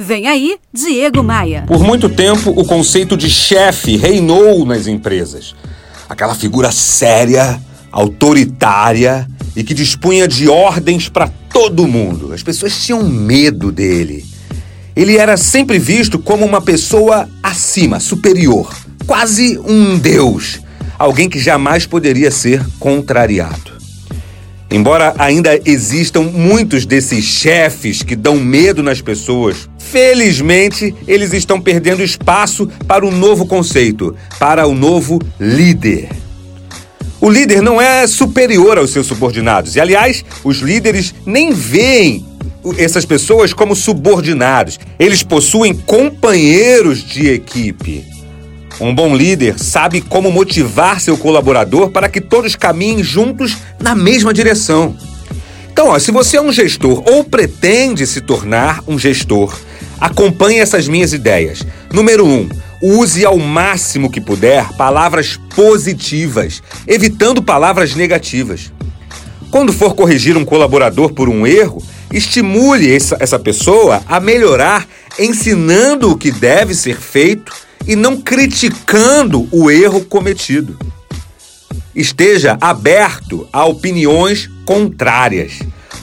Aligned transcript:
Vem 0.00 0.28
aí, 0.28 0.54
Diego 0.72 1.24
Maia. 1.24 1.64
Por 1.66 1.82
muito 1.82 2.08
tempo, 2.08 2.50
o 2.50 2.64
conceito 2.64 3.16
de 3.16 3.28
chefe 3.28 3.96
reinou 3.96 4.64
nas 4.64 4.86
empresas. 4.86 5.56
Aquela 6.08 6.36
figura 6.36 6.70
séria, 6.70 7.60
autoritária 7.90 9.26
e 9.56 9.64
que 9.64 9.74
dispunha 9.74 10.28
de 10.28 10.48
ordens 10.48 11.08
para 11.08 11.26
todo 11.52 11.88
mundo. 11.88 12.32
As 12.32 12.44
pessoas 12.44 12.80
tinham 12.80 13.02
medo 13.02 13.72
dele. 13.72 14.24
Ele 14.94 15.16
era 15.16 15.36
sempre 15.36 15.80
visto 15.80 16.16
como 16.16 16.46
uma 16.46 16.60
pessoa 16.60 17.28
acima, 17.42 17.98
superior, 17.98 18.72
quase 19.04 19.58
um 19.58 19.98
deus, 19.98 20.60
alguém 20.96 21.28
que 21.28 21.40
jamais 21.40 21.86
poderia 21.86 22.30
ser 22.30 22.64
contrariado. 22.78 23.72
Embora 24.70 25.14
ainda 25.18 25.58
existam 25.64 26.22
muitos 26.22 26.84
desses 26.84 27.24
chefes 27.24 28.02
que 28.02 28.14
dão 28.14 28.36
medo 28.36 28.82
nas 28.82 29.00
pessoas, 29.00 29.68
felizmente 29.90 30.94
eles 31.06 31.32
estão 31.32 31.60
perdendo 31.60 32.02
espaço 32.02 32.68
para 32.86 33.06
um 33.06 33.10
novo 33.10 33.46
conceito, 33.46 34.14
para 34.38 34.66
o 34.66 34.72
um 34.72 34.74
novo 34.74 35.18
líder. 35.40 36.10
O 37.20 37.28
líder 37.28 37.62
não 37.62 37.80
é 37.80 38.06
superior 38.06 38.78
aos 38.78 38.90
seus 38.90 39.06
subordinados, 39.06 39.74
e 39.74 39.80
aliás, 39.80 40.24
os 40.44 40.58
líderes 40.58 41.14
nem 41.26 41.52
veem 41.52 42.24
essas 42.76 43.04
pessoas 43.04 43.52
como 43.52 43.74
subordinados. 43.74 44.78
Eles 44.98 45.22
possuem 45.22 45.74
companheiros 45.74 47.02
de 47.02 47.28
equipe. 47.28 48.04
Um 48.80 48.94
bom 48.94 49.16
líder 49.16 49.58
sabe 49.58 50.00
como 50.00 50.30
motivar 50.30 51.00
seu 51.00 51.16
colaborador 51.16 51.90
para 51.90 52.08
que 52.08 52.20
todos 52.20 52.54
caminhem 52.54 53.02
juntos 53.02 53.56
na 53.80 53.94
mesma 53.94 54.32
direção. 54.32 54.96
Então, 55.72 55.88
ó, 55.88 55.98
se 55.98 56.12
você 56.12 56.36
é 56.36 56.40
um 56.40 56.52
gestor 56.52 57.02
ou 57.06 57.24
pretende 57.24 58.06
se 58.06 58.20
tornar 58.20 58.82
um 58.86 58.98
gestor, 58.98 59.56
acompanhe 60.00 60.58
essas 60.58 60.88
minhas 60.88 61.12
ideias. 61.12 61.66
Número 61.92 62.24
1. 62.24 62.28
Um, 62.28 62.48
use 62.80 63.24
ao 63.24 63.38
máximo 63.38 64.10
que 64.10 64.20
puder 64.20 64.72
palavras 64.74 65.38
positivas, 65.54 66.62
evitando 66.86 67.42
palavras 67.42 67.94
negativas. 67.94 68.72
Quando 69.50 69.72
for 69.72 69.94
corrigir 69.94 70.36
um 70.36 70.44
colaborador 70.44 71.12
por 71.12 71.28
um 71.28 71.46
erro, 71.46 71.82
estimule 72.12 72.94
essa, 72.94 73.16
essa 73.18 73.38
pessoa 73.38 74.02
a 74.06 74.20
melhorar, 74.20 74.86
ensinando 75.18 76.10
o 76.10 76.16
que 76.16 76.30
deve 76.30 76.74
ser 76.74 76.96
feito 76.96 77.52
e 77.86 77.96
não 77.96 78.20
criticando 78.20 79.48
o 79.50 79.70
erro 79.70 80.04
cometido. 80.04 80.78
Esteja 81.94 82.56
aberto 82.60 83.48
a 83.52 83.64
opiniões 83.64 84.48
contrárias. 84.64 85.58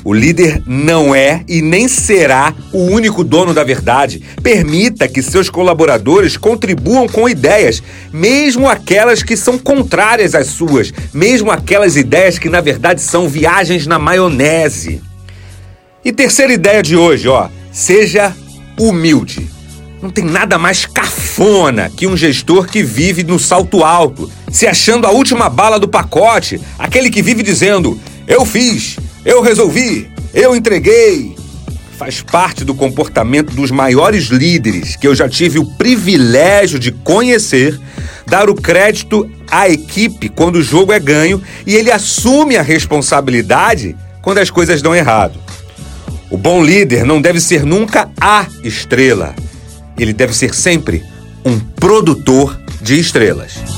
O 0.06 0.14
líder 0.14 0.62
não 0.68 1.16
é 1.16 1.44
e 1.48 1.64
nem 1.64 1.88
será 1.88 2.54
o 2.72 2.78
único 2.78 3.24
dono 3.24 3.56
da 3.56 3.64
verdade. 3.64 4.22
Permita 4.44 5.08
que 5.08 5.20
seus 5.20 5.50
colaboradores 5.50 6.38
contribuam 6.38 7.08
com 7.08 7.28
ideias, 7.28 7.82
mesmo 8.14 8.70
aquelas 8.70 9.24
que 9.24 9.36
são 9.36 9.58
contrárias 9.58 10.36
às 10.36 10.46
suas, 10.46 10.94
mesmo 11.12 11.50
aquelas 11.50 11.98
ideias 11.98 12.38
que 12.38 12.50
na 12.50 12.62
verdade 12.62 13.02
são 13.02 13.28
viagens 13.28 13.88
na 13.88 13.98
maionese. 13.98 15.02
E 16.04 16.12
terceira 16.12 16.54
ideia 16.54 16.84
de 16.84 16.96
hoje, 16.96 17.28
ó, 17.28 17.50
seja 17.72 18.32
humilde. 18.80 19.50
Não 20.04 20.12
tem 20.12 20.24
nada 20.24 20.60
mais 20.60 20.86
cafona 20.86 21.90
que 21.90 22.06
um 22.06 22.16
gestor 22.16 22.68
que 22.68 22.84
vive 22.84 23.24
no 23.24 23.40
salto 23.40 23.84
alto, 23.84 24.30
se 24.52 24.68
achando 24.68 25.08
a 25.08 25.10
última 25.10 25.50
bala 25.50 25.80
do 25.80 25.88
pacote, 25.88 26.62
aquele 26.78 27.10
que 27.10 27.24
vive 27.24 27.42
dizendo: 27.42 28.00
Eu 28.28 28.46
fiz, 28.46 28.98
eu 29.26 29.42
resolvi, 29.42 30.10
eu 30.34 30.56
entreguei. 30.56 31.36
Faz 31.98 32.22
parte 32.22 32.64
do 32.64 32.76
comportamento 32.76 33.54
dos 33.54 33.72
maiores 33.72 34.26
líderes 34.26 34.96
que 34.96 35.08
eu 35.08 35.16
já 35.16 35.28
tive 35.28 35.60
o 35.60 35.66
privilégio 35.66 36.78
de 36.78 36.92
conhecer, 36.92 37.80
dar 38.28 38.50
o 38.50 38.56
crédito 38.56 39.30
à 39.50 39.70
equipe 39.70 40.30
quando 40.30 40.58
o 40.58 40.64
jogo 40.64 40.92
é 40.92 41.00
ganho 41.00 41.42
e 41.66 41.74
ele 41.74 41.92
assume 41.92 42.58
a 42.58 42.62
responsabilidade 42.62 43.96
quando 44.22 44.40
as 44.40 44.50
coisas 44.50 44.82
dão 44.82 44.96
errado. 44.96 45.40
O 46.30 46.38
bom 46.38 46.64
líder 46.64 47.06
não 47.06 47.22
deve 47.22 47.40
ser 47.40 47.66
nunca 47.66 48.10
a 48.20 48.46
estrela 48.64 49.34
ele 49.98 50.14
deve 50.14 50.34
ser 50.34 50.54
sempre 50.54 51.04
um 51.44 51.60
produtor 51.60 52.60
de 52.82 53.00
estrelas. 53.00 53.75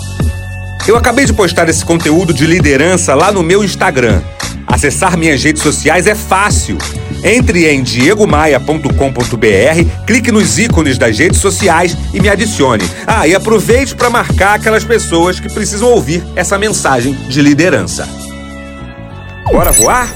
Eu 0.87 0.95
acabei 0.95 1.25
de 1.25 1.33
postar 1.33 1.67
esse 1.67 1.83
conteúdo 1.83 2.33
de 2.33 2.45
liderança 2.45 3.13
lá 3.13 3.29
no 3.29 3.43
meu 3.43 3.61
Instagram. 3.61 4.21
Acessar 4.65 5.17
minhas 5.17 5.43
redes 5.43 5.61
sociais 5.61 6.07
é 6.07 6.15
fácil. 6.15 6.77
Entre 7.21 7.67
em 7.67 7.83
diegomaia.com.br, 7.83 10.05
clique 10.05 10.31
nos 10.31 10.57
ícones 10.57 10.97
das 10.97 11.19
redes 11.19 11.41
sociais 11.41 11.97
e 12.13 12.21
me 12.21 12.29
adicione. 12.29 12.85
Ah, 13.05 13.27
e 13.27 13.35
aproveite 13.35 13.95
para 13.95 14.09
marcar 14.09 14.53
aquelas 14.53 14.85
pessoas 14.85 15.41
que 15.41 15.51
precisam 15.51 15.89
ouvir 15.89 16.23
essa 16.37 16.57
mensagem 16.57 17.13
de 17.27 17.41
liderança. 17.41 18.07
Bora 19.51 19.73
voar? 19.73 20.07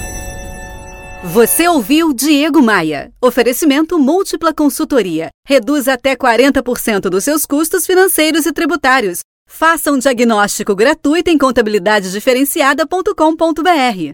Você 1.21 1.67
ouviu 1.67 2.13
Diego 2.13 2.61
Maia. 2.61 3.11
Oferecimento 3.21 3.99
múltipla 3.99 4.53
consultoria. 4.53 5.27
Reduz 5.45 5.89
até 5.89 6.15
40% 6.15 7.09
dos 7.09 7.25
seus 7.25 7.45
custos 7.45 7.85
financeiros 7.85 8.45
e 8.45 8.53
tributários. 8.53 9.19
Faça 9.53 9.91
um 9.91 9.99
diagnóstico 9.99 10.73
gratuito 10.73 11.29
em 11.29 11.37
contabilidadediferenciada.com.br. 11.37 14.09